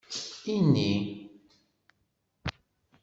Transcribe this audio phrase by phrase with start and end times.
[0.55, 0.89] Ini.